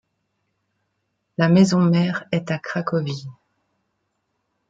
La 1.37 1.47
maison-mère 1.47 2.25
est 2.31 2.49
à 2.49 2.57
Cracovie. 2.57 3.27